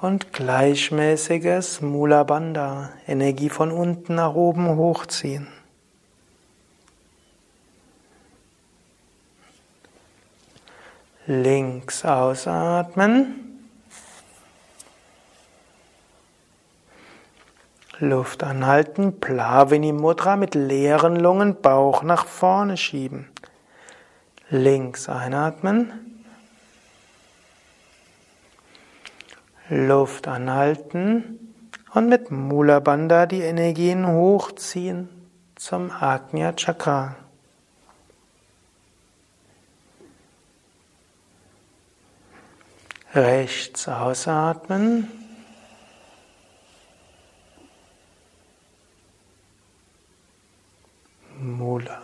und 0.00 0.32
gleichmäßiges 0.32 1.80
Mula 1.80 2.24
Bandha, 2.24 2.90
Energie 3.06 3.48
von 3.48 3.70
unten 3.70 4.16
nach 4.16 4.34
oben 4.34 4.76
hochziehen. 4.76 5.48
Links 11.26 12.04
ausatmen. 12.04 13.42
Luft 17.98 18.44
anhalten, 18.44 19.18
Plavini 19.20 19.92
Mudra 19.92 20.36
mit 20.36 20.54
leeren 20.54 21.16
Lungen, 21.16 21.60
Bauch 21.60 22.02
nach 22.02 22.26
vorne 22.26 22.76
schieben. 22.76 23.28
Links 24.50 25.08
einatmen. 25.08 26.05
Luft 29.68 30.28
anhalten 30.28 31.54
und 31.92 32.08
mit 32.08 32.30
Mula 32.30 32.78
Bandha 32.80 33.26
die 33.26 33.40
Energien 33.40 34.06
hochziehen 34.06 35.08
zum 35.56 35.90
Agnya 35.90 36.52
Chakra. 36.52 37.16
Rechts 43.14 43.88
ausatmen. 43.88 45.10
Mula. 51.38 52.02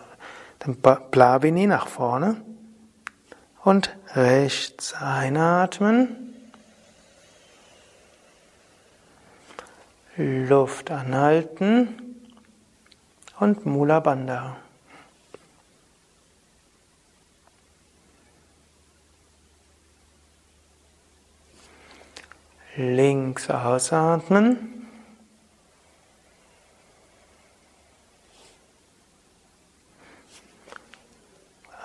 Dann 0.58 0.76
Plavini 1.10 1.66
nach 1.66 1.86
vorne 1.88 2.36
und 3.62 3.94
rechts 4.14 4.94
einatmen. 4.94 6.31
Luft 10.16 10.90
anhalten 10.90 12.18
und 13.40 13.64
Mula 13.64 14.00
Bandha. 14.00 14.56
Links 22.76 23.48
ausatmen. 23.48 24.86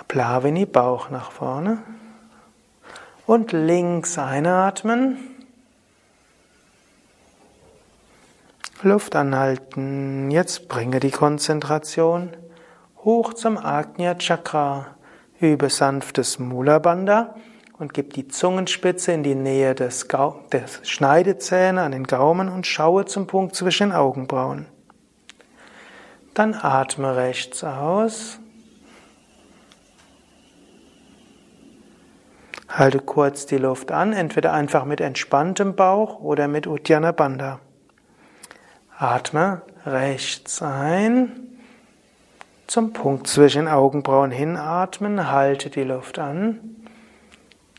Plavini, 0.10 0.66
Bauch 0.66 1.10
nach 1.10 1.32
vorne. 1.32 1.84
Und 3.26 3.54
links 3.54 4.18
einatmen. 4.18 5.37
Luft 8.84 9.16
anhalten. 9.16 10.30
Jetzt 10.30 10.68
bringe 10.68 11.00
die 11.00 11.10
Konzentration 11.10 12.38
hoch 13.04 13.34
zum 13.34 13.58
Agnya 13.58 14.16
Chakra. 14.16 14.98
Übe 15.40 15.70
sanftes 15.70 16.38
Mula 16.38 16.78
Bandha 16.78 17.36
und 17.80 17.94
gib 17.94 18.14
die 18.14 18.28
Zungenspitze 18.28 19.12
in 19.12 19.24
die 19.24 19.36
Nähe 19.36 19.74
des, 19.74 20.08
Gau 20.08 20.42
des 20.52 20.82
Schneidezähne 20.84 21.82
an 21.82 21.92
den 21.92 22.06
Gaumen 22.06 22.50
und 22.50 22.68
schaue 22.68 23.06
zum 23.06 23.26
Punkt 23.26 23.56
zwischen 23.56 23.90
den 23.90 23.96
Augenbrauen. 23.96 24.68
Dann 26.36 26.54
atme 26.54 27.16
rechts 27.16 27.64
aus. 27.64 28.40
Halte 32.68 33.00
kurz 33.00 33.48
die 33.48 33.58
Luft 33.58 33.92
an, 33.92 34.14
entweder 34.14 34.54
einfach 34.54 34.86
mit 34.86 35.02
entspanntem 35.02 35.76
Bauch 35.76 36.20
oder 36.20 36.48
mit 36.48 36.68
Uddiyana 36.68 37.12
Bandha. 37.12 37.60
Atme 39.00 39.62
rechts 39.86 40.62
ein. 40.64 41.32
Zum 42.66 42.94
Punkt 42.94 43.28
zwischen 43.28 43.68
Augenbrauen 43.68 44.32
hinatmen, 44.32 45.32
halte 45.32 45.70
die 45.70 45.84
Luft 45.84 46.18
an. 46.18 46.78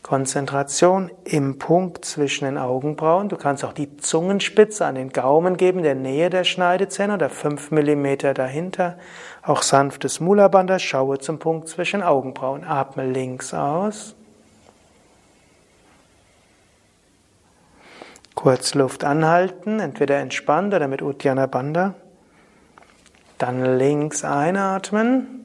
Konzentration 0.01 1.11
im 1.25 1.59
Punkt 1.59 2.05
zwischen 2.05 2.45
den 2.45 2.57
Augenbrauen. 2.57 3.27
Du 3.27 3.35
kannst 3.35 3.65
auch 3.65 3.73
die 3.73 3.97
Zungenspitze 3.97 4.85
an 4.85 4.95
den 4.95 5.09
Gaumen 5.09 5.57
geben, 5.57 5.83
der 5.83 5.93
Nähe 5.93 6.29
der 6.29 6.45
Schneidezähne 6.45 7.15
oder 7.15 7.29
fünf 7.29 7.69
Millimeter 7.69 8.33
dahinter. 8.33 8.97
Auch 9.43 9.61
sanftes 9.61 10.21
Mula 10.21 10.47
Bandha, 10.47 10.79
schaue 10.79 11.19
zum 11.19 11.37
Punkt 11.37 11.67
zwischen 11.67 12.01
Augenbrauen. 12.01 12.63
Atme 12.63 13.05
links 13.05 13.53
aus. 13.53 14.15
Kurz 18.39 18.73
Luft 18.73 19.03
anhalten, 19.03 19.81
entweder 19.81 20.19
entspannt 20.19 20.73
oder 20.73 20.87
mit 20.87 21.01
Uddiyana 21.01 21.45
Bandha. 21.45 21.95
Dann 23.37 23.77
links 23.77 24.23
einatmen. 24.23 25.43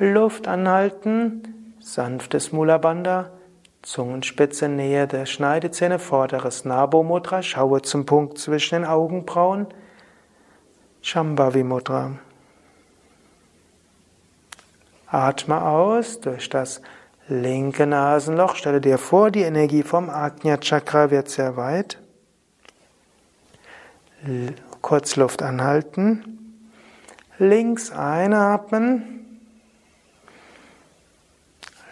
Luft 0.00 0.48
anhalten, 0.48 1.76
sanftes 1.78 2.50
Mula 2.50 2.78
Bandha. 2.78 3.30
Zungenspitze 3.82 4.68
Nähe 4.68 5.06
der 5.06 5.26
Schneidezähne, 5.26 6.00
vorderes 6.00 6.64
Nabo 6.64 7.04
Mudra, 7.04 7.40
schaue 7.44 7.82
zum 7.82 8.04
Punkt 8.04 8.38
zwischen 8.38 8.80
den 8.80 8.84
Augenbrauen, 8.84 9.68
Shambhavi 11.02 11.62
Mudra. 11.62 12.18
Atme 15.06 15.62
aus 15.62 16.18
durch 16.18 16.48
das 16.48 16.82
linke 17.28 17.86
Nasenloch. 17.86 18.56
Stelle 18.56 18.80
dir 18.80 18.98
vor, 18.98 19.30
die 19.30 19.42
Energie 19.42 19.82
vom 19.82 20.10
Ajna 20.10 20.58
Chakra 20.58 21.10
wird 21.10 21.28
sehr 21.28 21.56
weit. 21.56 21.98
Kurz 24.80 25.16
Luft 25.16 25.42
anhalten. 25.42 26.64
Links 27.38 27.90
einatmen. 27.92 29.40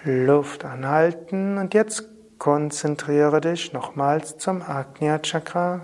Luft 0.05 0.64
anhalten 0.64 1.59
und 1.59 1.73
jetzt 1.73 2.05
konzentriere 2.38 3.40
dich 3.40 3.73
nochmals 3.73 4.37
zum 4.37 4.61
Ajna 4.62 5.18
Chakra. 5.20 5.81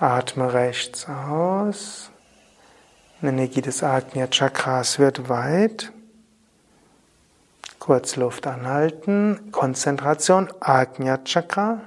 Atme 0.00 0.52
rechts 0.52 1.08
aus. 1.08 2.10
Die 3.20 3.26
Energie 3.26 3.62
des 3.62 3.82
Ajna 3.82 4.28
Chakras 4.28 5.00
wird 5.00 5.28
weit. 5.28 5.92
Kurz 7.80 8.14
Luft 8.14 8.46
anhalten. 8.46 9.50
Konzentration 9.50 10.52
Ajna 10.60 11.18
Chakra. 11.24 11.80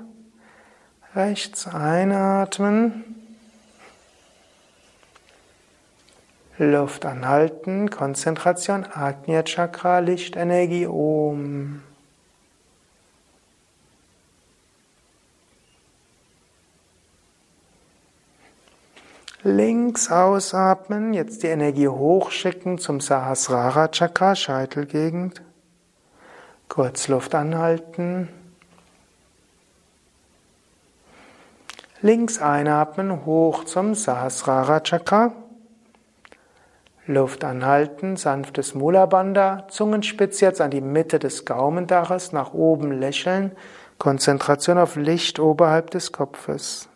Rechts 1.15 1.67
einatmen. 1.67 3.06
Luft 6.58 7.06
anhalten. 7.06 7.89
Konzentration 7.89 8.86
Ajna 8.93 9.43
Chakra. 9.43 10.00
Lichtenergie 10.00 10.86
Om. 10.86 11.82
Links 19.43 20.12
ausatmen, 20.12 21.15
jetzt 21.15 21.41
die 21.41 21.47
Energie 21.47 21.88
hochschicken 21.88 22.77
zum 22.77 22.99
Sahasrara 23.01 23.88
Chakra, 23.88 24.36
Scheitelgegend. 24.36 25.41
Kurz 26.69 27.08
Luft 27.08 27.34
anhalten. 27.34 28.30
Links 32.04 32.39
einatmen, 32.39 33.25
hoch 33.25 33.63
zum 33.63 33.95
Sahasrara 33.95 34.82
Chakra. 34.82 35.34
Luft 37.08 37.43
anhalten, 37.43 38.17
sanftes 38.17 38.75
Mula 38.75 39.08
Bandha, 39.08 39.67
Zungenspitz 39.69 40.39
jetzt 40.41 40.62
an 40.62 40.69
die 40.69 40.82
Mitte 40.82 41.17
des 41.17 41.45
Gaumendaches, 41.45 42.32
nach 42.32 42.54
oben 42.54 42.91
lächeln, 42.91 43.54
Konzentration 43.97 44.77
auf 44.77 44.97
Licht 44.97 45.39
oberhalb 45.39 45.89
des 45.89 46.12
Kopfes. 46.12 46.90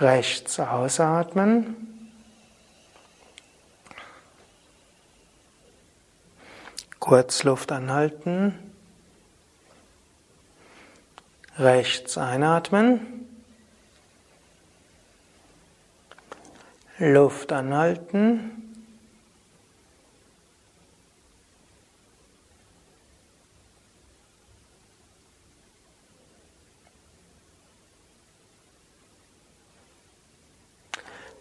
Rechts 0.00 0.60
ausatmen. 0.60 1.88
Kurz 7.00 7.42
Luft 7.42 7.72
anhalten. 7.72 8.54
Rechts 11.56 12.16
einatmen. 12.16 13.26
Luft 16.98 17.52
anhalten. 17.52 18.57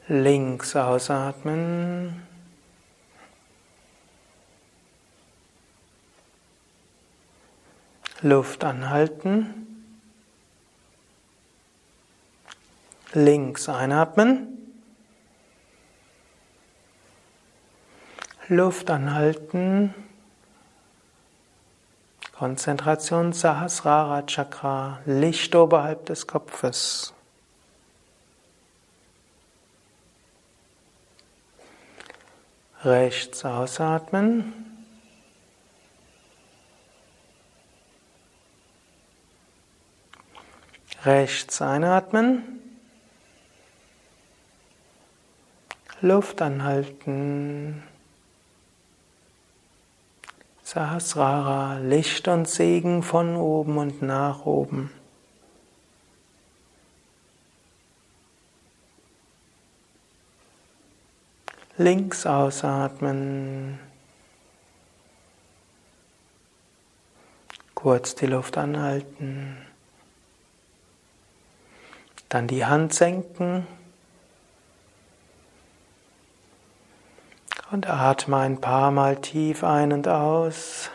Links 0.10 0.76
ausatmen. 0.76 2.26
Luft 8.22 8.64
anhalten. 8.64 9.68
Links 13.14 13.68
einatmen. 13.68 14.58
Luft 18.48 18.90
anhalten. 18.90 19.94
Konzentration 22.32 23.34
Sahasrara 23.34 24.22
Chakra, 24.22 25.00
Licht 25.06 25.56
oberhalb 25.56 26.06
des 26.06 26.28
Kopfes. 26.28 27.14
Rechts 32.88 33.44
ausatmen. 33.44 34.54
Rechts 41.04 41.62
einatmen. 41.62 42.62
Luft 46.00 46.42
anhalten. 46.42 47.84
Sahasrara, 50.64 51.80
Licht 51.80 52.30
und 52.30 52.48
Segen 52.48 53.04
von 53.04 53.36
oben 53.36 53.80
und 53.80 54.02
nach 54.02 54.46
oben. 54.46 54.92
Links 61.80 62.26
ausatmen. 62.26 63.78
Kurz 67.76 68.16
die 68.16 68.26
Luft 68.26 68.58
anhalten. 68.58 69.58
Dann 72.30 72.48
die 72.48 72.66
Hand 72.66 72.96
senken. 72.96 73.68
Und 77.70 77.88
atme 77.88 78.38
ein 78.38 78.60
paar 78.60 78.90
Mal 78.90 79.22
tief 79.22 79.64
ein 79.64 79.94
und 79.94 80.08
aus. 80.08 80.90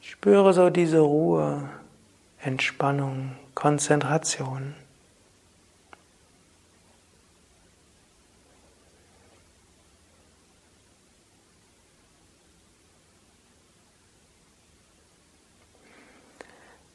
Spüre 0.00 0.52
so 0.52 0.70
diese 0.70 0.98
Ruhe, 0.98 1.68
Entspannung, 2.40 3.36
Konzentration. 3.54 4.74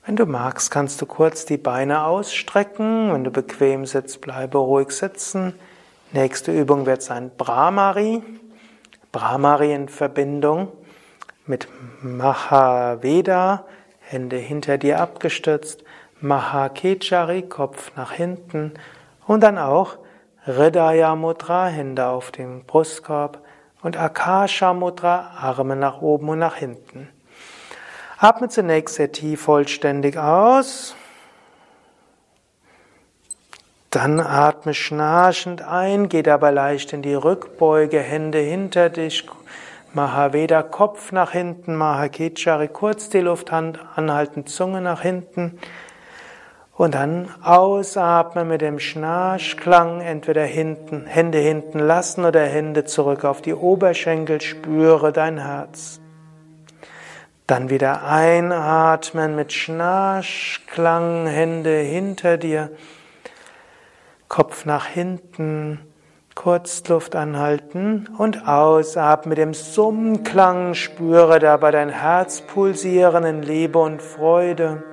Wenn 0.08 0.16
du 0.16 0.26
magst, 0.26 0.72
kannst 0.72 1.02
du 1.02 1.06
kurz 1.06 1.44
die 1.44 1.58
Beine 1.58 2.06
ausstrecken. 2.06 3.12
Wenn 3.12 3.26
du 3.26 3.30
bequem 3.30 3.86
sitzt, 3.86 4.22
bleibe 4.22 4.58
ruhig 4.58 4.92
sitzen. 4.92 5.54
Nächste 6.14 6.54
Übung 6.54 6.86
wird 6.86 7.02
sein 7.02 7.30
Brahmari. 7.38 8.24
Brahmari 9.12 9.74
in 9.74 9.90
Verbindung 9.90 10.70
mit 11.46 11.68
Mahaveda, 12.02 13.66
Hände 14.00 14.38
hinter 14.38 14.78
dir 14.78 15.02
abgestützt, 15.02 15.84
Mahakechari, 16.22 17.42
Kopf 17.42 17.92
nach 17.98 18.14
hinten 18.14 18.76
und 19.26 19.44
dann 19.44 19.58
auch 19.58 19.98
Hridaya 20.46 21.18
Mudra, 21.18 21.68
Hände 21.68 22.08
auf 22.08 22.32
dem 22.32 22.64
Brustkorb 22.64 23.42
und 23.82 23.98
Akasha 23.98 24.74
Mudra, 24.74 25.32
Arme 25.38 25.76
nach 25.76 26.02
oben 26.02 26.30
und 26.30 26.40
nach 26.40 26.56
hinten. 26.56 27.10
Atme 28.20 28.50
zunächst 28.50 28.96
sehr 28.96 29.12
tief 29.12 29.42
vollständig 29.42 30.18
aus. 30.18 30.96
Dann 33.92 34.20
atme 34.20 34.74
schnarchend 34.74 35.62
ein, 35.62 36.10
geh 36.10 36.24
dabei 36.24 36.50
leicht 36.50 36.94
in 36.94 37.04
die 37.04 37.14
Rückbeuge, 37.14 38.00
Hände 38.00 38.40
hinter 38.40 38.90
dich, 38.90 39.28
Mahaveda, 39.94 40.64
Kopf 40.64 41.12
nach 41.12 41.32
hinten, 41.32 41.76
Mahakechari, 41.76 42.70
kurz 42.70 43.10
die 43.10 43.20
Luft 43.20 43.54
anhalten, 43.54 44.48
Zunge 44.48 44.82
nach 44.82 45.02
hinten. 45.02 45.60
Und 46.74 46.96
dann 46.96 47.30
ausatmen 47.44 48.48
mit 48.48 48.62
dem 48.62 48.80
Schnarchklang, 48.80 50.02
entweder 50.02 50.44
hinten, 50.44 51.06
Hände 51.06 51.38
hinten 51.38 51.80
lassen 51.80 52.26
oder 52.26 52.44
Hände 52.46 52.84
zurück 52.86 53.26
auf 53.26 53.44
die 53.44 53.54
Oberschenkel, 53.54 54.42
spüre 54.42 55.12
dein 55.12 55.38
Herz. 55.38 56.00
Dann 57.48 57.70
wieder 57.70 58.04
einatmen 58.04 59.38
mit 59.38 59.54
Schnarchklang, 59.54 61.28
Hände 61.28 61.78
hinter 61.78 62.38
dir. 62.38 62.72
Kopf 64.28 64.66
nach 64.66 64.86
hinten, 64.86 65.80
kurz 66.36 66.86
Luft 66.90 67.16
anhalten 67.16 68.10
und 68.18 68.50
ausatmen 68.50 69.30
mit 69.30 69.38
dem 69.38 69.54
Summklang. 69.54 70.74
Spüre 70.74 71.40
dabei 71.40 71.72
dein 71.72 71.88
Herz 71.88 72.42
pulsieren 72.42 73.24
in 73.24 73.42
Liebe 73.42 73.80
und 73.80 74.02
Freude. 74.02 74.84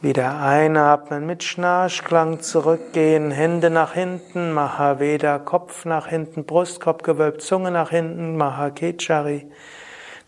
Wieder 0.00 0.40
einatmen, 0.40 1.26
mit 1.26 1.42
Schnarchklang 1.42 2.38
zurückgehen, 2.38 3.32
Hände 3.32 3.68
nach 3.68 3.94
hinten, 3.94 4.52
Mahaveda, 4.52 5.40
Kopf 5.40 5.84
nach 5.86 6.06
hinten, 6.06 6.44
Brustkorb 6.44 7.02
gewölbt, 7.02 7.42
Zunge 7.42 7.72
nach 7.72 7.90
hinten, 7.90 8.36
Mahakechari. 8.36 9.48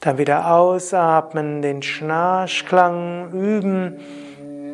Dann 0.01 0.19
wieder 0.19 0.53
ausatmen, 0.53 1.63
den 1.63 1.85
Schnarchklang 1.85 3.31
üben, 3.33 4.01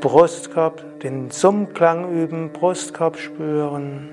Brustkorb, 0.01 1.01
den 1.01 1.31
Summklang 1.31 2.11
üben, 2.11 2.55
Brustkorb 2.55 3.19
spüren. 3.19 4.09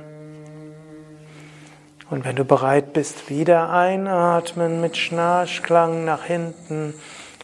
Und 2.10 2.26
wenn 2.26 2.36
du 2.36 2.44
bereit 2.44 2.92
bist, 2.92 3.30
wieder 3.30 3.70
einatmen 3.70 4.82
mit 4.82 4.98
Schnarchklang 4.98 6.04
nach 6.04 6.26
hinten, 6.26 6.94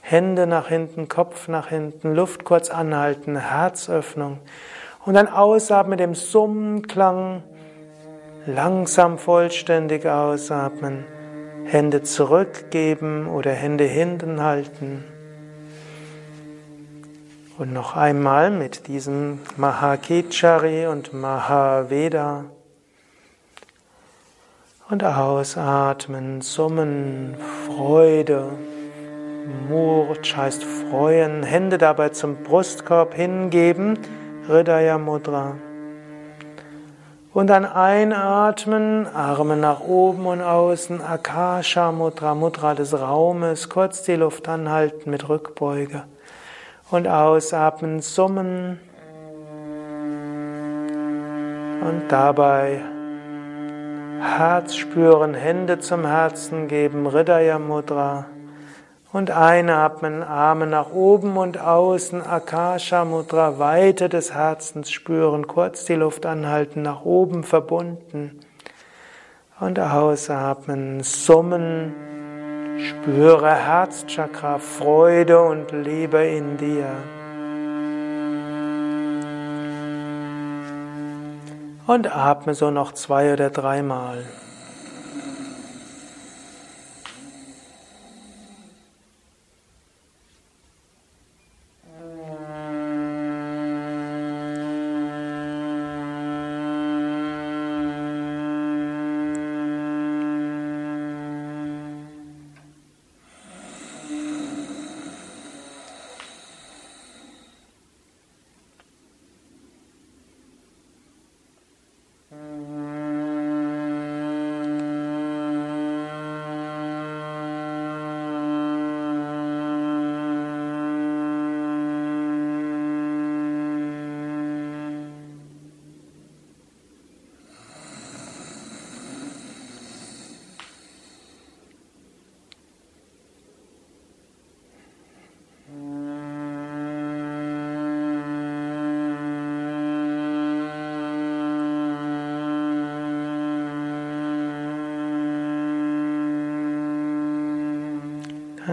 Hände 0.02 0.48
nach 0.48 0.70
hinten, 0.70 1.08
Kopf 1.08 1.48
nach 1.48 1.68
hinten, 1.68 2.16
Luft 2.16 2.44
kurz 2.44 2.70
anhalten, 2.70 3.36
Herzöffnung. 3.36 4.40
Und 5.06 5.14
dann 5.14 5.28
ausatmen 5.28 5.92
mit 5.92 6.00
dem 6.00 6.16
Summklang, 6.16 7.44
langsam 8.46 9.18
vollständig 9.18 10.06
ausatmen, 10.06 11.06
Hände 11.66 12.04
zurückgeben 12.04 13.28
oder 13.28 13.52
Hände 13.52 13.84
hinten 13.84 14.42
halten. 14.42 15.04
Und 17.58 17.74
noch 17.74 17.96
einmal 17.96 18.52
mit 18.52 18.88
diesem 18.88 19.40
Mahakechari 19.58 20.88
und 20.88 21.14
Mahaveda. 21.14 22.46
Und 24.90 25.04
ausatmen, 25.04 26.42
summen, 26.42 27.36
Freude. 27.68 28.48
Murch 29.70 30.36
heißt 30.36 30.64
freuen, 30.64 31.44
Hände 31.44 31.78
dabei 31.78 32.10
zum 32.10 32.44
Brustkorb 32.44 33.14
hingeben, 33.14 33.98
Hridaya 34.48 34.98
Mudra. 34.98 35.56
Und 37.32 37.48
dann 37.48 37.64
einatmen, 37.66 39.06
Arme 39.08 39.56
nach 39.56 39.82
oben 39.82 40.26
und 40.26 40.42
außen, 40.42 41.02
Akasha 41.02 41.92
Mudra, 41.92 42.34
Mudra 42.34 42.74
des 42.74 43.00
Raumes, 43.00 43.70
kurz 43.70 44.04
die 44.04 44.16
Luft 44.16 44.50
anhalten 44.50 45.12
mit 45.12 45.30
Rückbeuge. 45.30 46.04
Und 46.90 47.08
ausatmen, 47.08 48.02
summen. 48.02 48.80
Und 51.82 52.04
dabei 52.10 52.82
Herz 54.20 54.76
spüren, 54.76 55.34
Hände 55.34 55.80
zum 55.80 56.06
Herzen 56.06 56.68
geben, 56.68 57.10
Hridaya 57.10 57.60
Mudra. 57.60 58.26
Und 59.12 59.32
einatmen, 59.32 60.22
Arme 60.22 60.68
nach 60.68 60.92
oben 60.92 61.36
und 61.38 61.60
außen, 61.60 62.22
Akasha 62.22 63.06
Mudra, 63.06 63.58
Weite 63.58 64.08
des 64.08 64.36
Herzens 64.36 64.92
spüren, 64.92 65.48
kurz 65.48 65.86
die 65.86 65.96
Luft 65.96 66.28
anhalten, 66.28 66.84
nach 66.84 67.06
oben 67.06 67.44
verbunden. 67.44 68.40
Und 69.60 69.80
ausatmen, 69.80 71.02
summen, 71.02 71.96
spüre 72.78 73.56
Herzchakra, 73.56 74.60
Freude 74.60 75.42
und 75.42 75.72
Liebe 75.72 76.24
in 76.26 76.58
dir. 76.58 76.92
Und 81.88 82.16
atme 82.16 82.54
so 82.54 82.70
noch 82.70 82.92
zwei 82.92 83.34
oder 83.34 83.50
dreimal. 83.50 84.24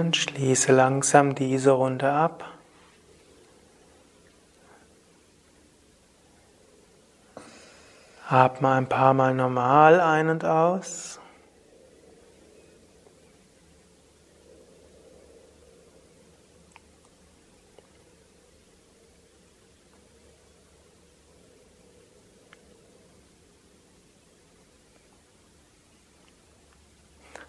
Dann 0.06 0.14
schließe 0.14 0.72
langsam 0.72 1.34
diese 1.34 1.72
Runde 1.72 2.12
ab. 2.12 2.44
Atme 8.28 8.68
ein 8.68 8.88
paar 8.88 9.14
Mal 9.14 9.34
normal 9.34 10.00
ein 10.00 10.28
und 10.28 10.44
aus. 10.44 11.18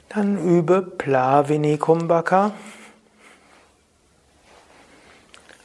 Dann 0.09 0.39
übe 0.67 0.81
Plavini 0.81 1.77
Kumbhaka. 1.77 2.51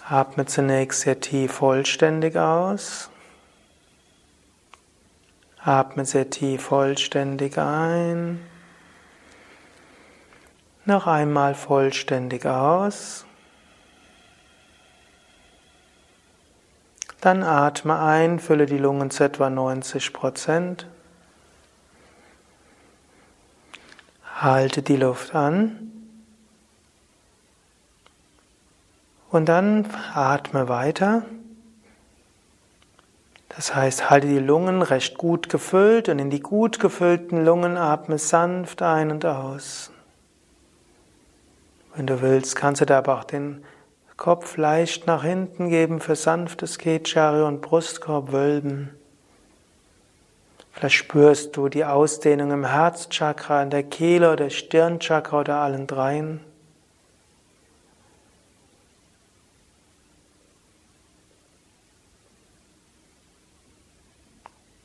Atme 0.09 0.47
zunächst 0.47 1.01
sehr 1.01 1.19
tief 1.19 1.55
vollständig 1.55 2.37
aus. 2.37 3.11
Atme 5.59 6.05
sehr 6.05 6.31
tief 6.31 6.63
vollständig 6.63 7.59
ein. 7.59 8.47
Noch 10.85 11.09
einmal 11.09 11.57
vollständig 11.57 12.47
aus. 12.47 13.25
Dann 17.21 17.43
atme 17.43 17.99
ein, 17.99 18.39
fülle 18.39 18.67
die 18.67 18.79
Lungen 18.79 19.11
zu 19.11 19.25
etwa 19.25 19.51
90 19.51 20.13
Prozent. 20.13 20.87
Halte 24.43 24.83
die 24.83 24.97
Luft 24.97 25.37
an 25.37 25.93
und 29.31 29.49
dann 29.49 29.87
atme 30.15 30.69
weiter. 30.69 31.25
Das 33.51 33.73
heißt, 33.73 34.11
halte 34.11 34.27
die 34.27 34.41
Lungen 34.41 34.83
recht 34.83 35.17
gut 35.17 35.49
gefüllt 35.49 36.09
und 36.09 36.19
in 36.19 36.29
die 36.29 36.41
gut 36.41 36.81
gefüllten 36.81 37.45
Lungen 37.45 37.77
atme 37.77 38.19
sanft 38.19 38.83
ein 38.83 39.13
und 39.13 39.25
aus. 39.25 39.93
Wenn 41.95 42.09
du 42.09 42.21
willst, 42.21 42.57
kannst 42.57 42.81
du 42.81 42.85
da 42.85 42.99
aber 42.99 43.21
auch 43.21 43.25
den 43.25 43.63
Kopf 44.17 44.57
leicht 44.57 45.07
nach 45.07 45.23
hinten 45.23 45.69
geben 45.69 46.01
für 46.01 46.17
sanftes 46.17 46.79
Kechari 46.79 47.43
und 47.43 47.61
Brustkorb 47.61 48.33
wölben. 48.33 48.91
Vielleicht 50.73 50.97
spürst 50.97 51.57
du 51.57 51.69
die 51.69 51.85
Ausdehnung 51.85 52.51
im 52.51 52.65
Herzchakra, 52.65 53.63
in 53.63 53.71
der 53.71 53.83
Kehle 53.83 54.33
oder 54.33 54.51
Stirnchakra 54.51 55.41
oder 55.41 55.57
allen 55.57 55.87
dreien. 55.87 56.41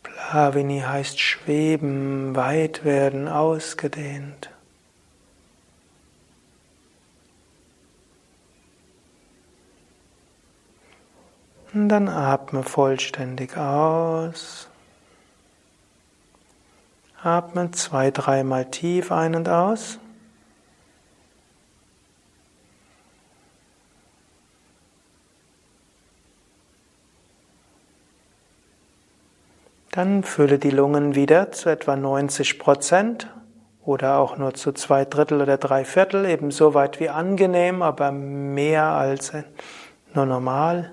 Plavini 0.03 0.81
heißt 0.81 1.19
schweben, 1.19 2.35
weit 2.35 2.83
werden, 2.83 3.29
ausgedehnt. 3.29 4.49
Und 11.73 11.87
dann 11.87 12.09
atme 12.09 12.63
vollständig 12.63 13.55
aus. 13.55 14.66
Atme 17.23 17.71
zwei, 17.71 18.11
dreimal 18.11 18.65
tief 18.65 19.11
ein 19.11 19.35
und 19.35 19.49
aus. 19.49 19.99
Dann 29.97 30.21
fülle 30.21 30.59
die 30.59 30.69
Lungen 30.69 31.15
wieder 31.15 31.51
zu 31.51 31.69
etwa 31.69 31.95
90 31.95 32.59
Prozent 32.59 33.33
oder 33.83 34.19
auch 34.19 34.37
nur 34.37 34.53
zu 34.53 34.71
zwei 34.71 35.05
Drittel 35.05 35.41
oder 35.41 35.57
drei 35.57 35.85
Viertel, 35.85 36.25
eben 36.25 36.51
so 36.51 36.75
weit 36.75 36.99
wie 36.99 37.09
angenehm, 37.09 37.81
aber 37.81 38.11
mehr 38.11 38.83
als 38.83 39.33
nur 40.13 40.27
normal. 40.27 40.91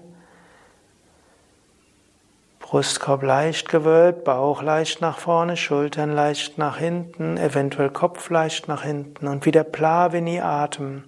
Brustkorb 2.64 3.22
leicht 3.22 3.68
gewölbt, 3.68 4.24
Bauch 4.24 4.62
leicht 4.62 5.02
nach 5.02 5.18
vorne, 5.18 5.54
Schultern 5.54 6.12
leicht 6.12 6.56
nach 6.56 6.78
hinten, 6.78 7.36
eventuell 7.36 7.90
Kopf 7.90 8.30
leicht 8.30 8.68
nach 8.68 8.84
hinten 8.84 9.28
und 9.28 9.44
wieder 9.44 9.64
Plavini 9.64 10.40
atmen. 10.40 11.04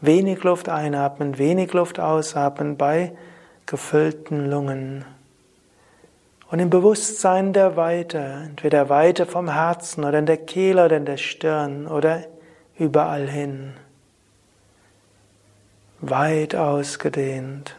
Wenig 0.00 0.42
Luft 0.44 0.70
einatmen, 0.70 1.36
wenig 1.36 1.74
Luft 1.74 2.00
ausatmen 2.00 2.78
bei 2.78 3.12
gefüllten 3.66 4.48
Lungen. 4.48 5.04
Und 6.50 6.58
im 6.58 6.70
Bewusstsein 6.70 7.52
der 7.52 7.76
Weite, 7.76 8.46
entweder 8.46 8.88
Weite 8.88 9.26
vom 9.26 9.52
Herzen 9.52 10.04
oder 10.04 10.18
in 10.18 10.26
der 10.26 10.38
Kehle 10.38 10.86
oder 10.86 10.96
in 10.96 11.04
der 11.04 11.18
Stirn 11.18 11.86
oder 11.86 12.22
überall 12.78 13.28
hin. 13.28 13.74
Weit 16.00 16.54
ausgedehnt. 16.54 17.76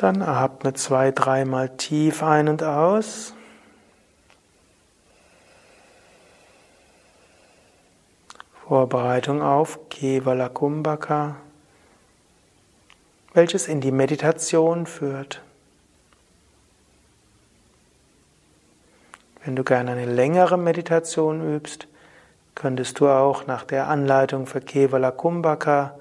Dann 0.00 0.22
atme 0.22 0.72
zwei, 0.72 1.10
dreimal 1.10 1.76
tief 1.76 2.22
ein 2.22 2.48
und 2.48 2.62
aus. 2.62 3.34
Vorbereitung 8.66 9.42
auf 9.42 9.78
Kevala 9.90 10.48
Kumbhaka, 10.48 11.36
welches 13.34 13.68
in 13.68 13.82
die 13.82 13.92
Meditation 13.92 14.86
führt. 14.86 15.42
Wenn 19.44 19.54
du 19.54 19.64
gerne 19.64 19.90
eine 19.90 20.06
längere 20.06 20.56
Meditation 20.56 21.54
übst, 21.54 21.88
könntest 22.54 23.00
du 23.00 23.08
auch 23.10 23.46
nach 23.46 23.64
der 23.64 23.88
Anleitung 23.88 24.46
für 24.46 24.62
Kevala 24.62 25.10
Kumbhaka 25.10 25.94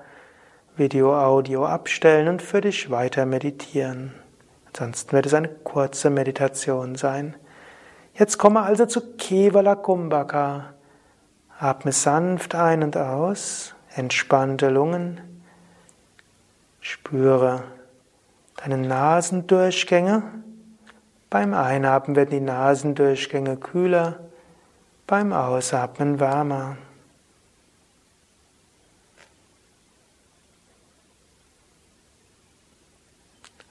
Video, 0.80 1.14
Audio 1.14 1.66
abstellen 1.66 2.30
und 2.30 2.42
für 2.42 2.62
dich 2.62 2.90
weiter 2.90 3.26
meditieren. 3.26 4.14
Ansonsten 4.68 5.12
wird 5.12 5.26
es 5.26 5.34
eine 5.34 5.50
kurze 5.50 6.10
Meditation 6.10 6.96
sein. 6.96 7.36
Jetzt 8.14 8.38
komme 8.38 8.62
also 8.62 8.86
zu 8.86 9.18
Kevala 9.18 9.76
Kumbhaka. 9.76 10.74
Atme 11.60 11.92
sanft 11.92 12.56
ein 12.56 12.82
und 12.82 12.96
aus, 12.96 13.76
entspannte 13.94 14.70
Lungen. 14.70 15.20
Spüre 16.80 17.64
deine 18.56 18.78
Nasendurchgänge. 18.78 20.24
Beim 21.30 21.54
Einatmen 21.54 22.16
werden 22.16 22.32
die 22.32 22.40
Nasendurchgänge 22.40 23.58
kühler, 23.58 24.20
beim 25.08 25.34
Ausatmen 25.34 26.22
wärmer. 26.22 26.78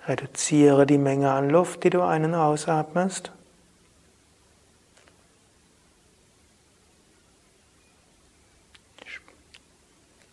Reduziere 0.09 0.87
die 0.87 0.97
Menge 0.97 1.31
an 1.31 1.51
Luft, 1.51 1.85
die 1.85 1.91
du 1.91 2.01
einen 2.01 2.35
ausatmest. 2.35 3.31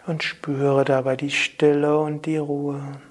Und 0.07 0.23
spüre 0.23 0.85
dabei 0.85 1.17
die 1.17 1.31
Stille 1.31 1.99
und 1.99 2.25
die 2.25 2.37
Ruhe. 2.37 3.01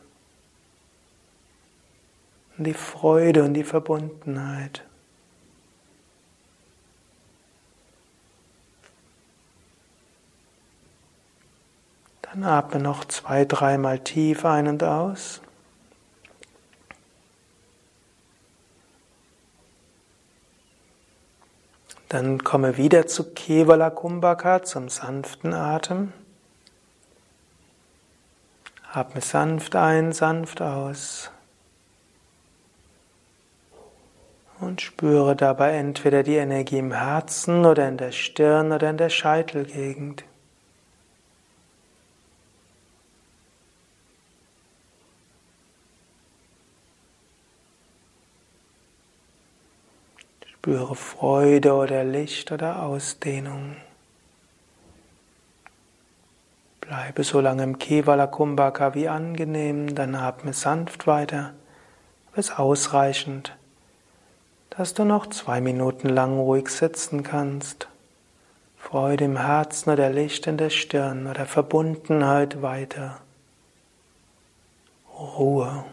Und 2.57 2.65
die 2.65 2.73
Freude 2.73 3.45
und 3.45 3.53
die 3.53 3.65
Verbundenheit. 3.65 4.85
Dann 12.23 12.45
atme 12.45 12.81
noch 12.81 13.05
zwei, 13.05 13.45
dreimal 13.45 13.99
tief 13.99 14.47
ein 14.47 14.67
und 14.67 14.83
aus. 14.83 15.43
Dann 22.09 22.45
komme 22.45 22.77
wieder 22.77 23.07
zu 23.07 23.33
Kevala 23.33 23.91
Kumbhaka, 23.91 24.63
zum 24.63 24.89
sanften 24.89 25.55
Atem. 25.55 26.13
Atme 28.93 29.21
sanft 29.21 29.75
ein, 29.75 30.13
sanft 30.13 30.63
aus. 30.63 31.31
Und 34.61 34.81
spüre 34.81 35.35
dabei 35.35 35.73
entweder 35.73 36.23
die 36.23 36.37
Energie 36.37 36.79
im 36.79 36.93
Herzen 36.93 37.65
oder 37.67 37.89
in 37.89 37.97
der 37.97 38.13
Stirn 38.13 38.71
oder 38.71 38.91
in 38.91 38.97
der 38.97 39.11
Scheitelgegend. 39.11 40.25
Spüre 50.65 50.95
Freude 50.95 51.75
oder 51.75 52.05
Licht 52.05 52.51
oder 52.51 52.85
Ausdehnung. 52.85 53.77
Bleibe 56.81 57.23
so 57.23 57.39
lange 57.39 57.65
im 57.65 57.79
Kevala 57.79 58.27
Kumbhaka 58.27 58.95
wie 58.95 59.07
angenehm, 59.07 59.95
dann 59.95 60.15
atme 60.15 60.55
sanft 60.55 61.07
weiter. 61.07 61.53
Bis 62.35 62.51
ausreichend, 62.51 63.55
dass 64.71 64.95
du 64.95 65.05
noch 65.05 65.27
zwei 65.27 65.61
Minuten 65.61 66.09
lang 66.09 66.39
ruhig 66.39 66.71
sitzen 66.71 67.23
kannst. 67.23 67.87
Freude 68.79 69.27
im 69.27 69.37
Herzen 69.37 69.91
oder 69.91 70.09
Licht 70.09 70.47
in 70.47 70.57
der 70.57 70.71
Stirn 70.71 71.27
oder 71.27 71.45
Verbundenheit 71.45 72.63
weiter. 72.63 73.19
Ruhe. 75.13 75.85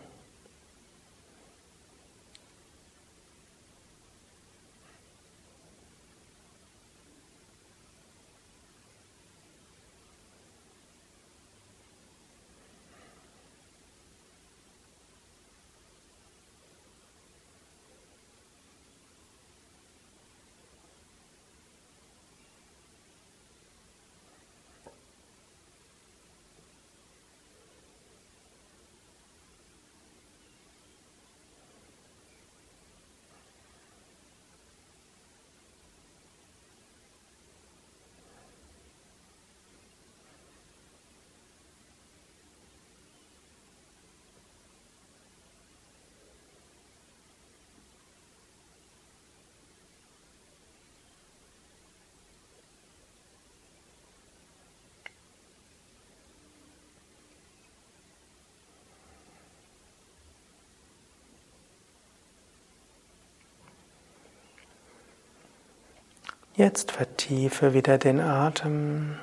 Jetzt 66.62 66.92
vertiefe 66.92 67.74
wieder 67.74 67.98
den 67.98 68.20
Atem. 68.20 69.18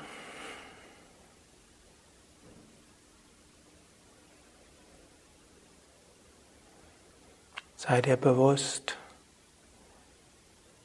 Sei 7.77 8.01
dir 8.01 8.17
bewusst, 8.17 8.97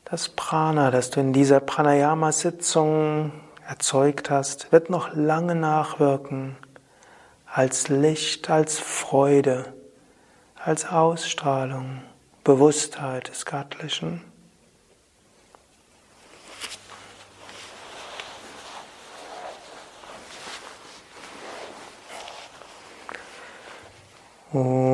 das 0.04 0.28
Prana, 0.28 0.92
das 0.92 1.10
du 1.10 1.18
in 1.18 1.32
dieser 1.32 1.58
Pranayama-Sitzung 1.58 3.32
erzeugt 3.66 4.30
hast, 4.30 4.70
wird 4.70 4.90
noch 4.90 5.12
lange 5.12 5.56
nachwirken 5.56 6.54
als 7.46 7.88
Licht, 7.88 8.48
als 8.48 8.78
Freude, 8.78 9.74
als 10.54 10.86
Ausstrahlung, 10.86 12.04
Bewusstheit 12.44 13.28
des 13.28 13.44
Göttlichen. 13.44 14.33
Oh. 24.54 24.93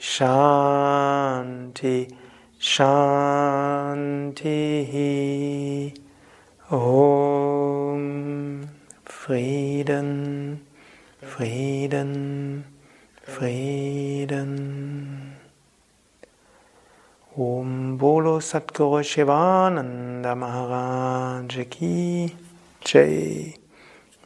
Shanti, 0.00 1.98
Shanti, 2.58 3.04
Om, 6.70 8.66
Frieden, 9.04 10.60
Frieden, 11.20 12.64
Frieden. 13.22 14.56
Om 17.36 17.98
Bolo 17.98 18.40
Satguru 18.40 19.02
Shivananda 19.04 20.34
Maharaj 20.34 21.68
Ki 21.68 22.34
Jai. 22.82 23.54